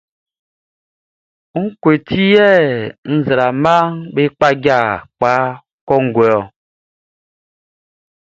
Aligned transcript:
Ngue 1.61 1.93
ti 2.07 2.21
yɛ 2.33 2.49
nzraamaʼm 3.15 3.93
be 4.13 4.23
kpaja 4.35 4.77
kpa 5.17 5.31
kɔnguɛ 5.87 6.27
ɔ? 6.39 6.41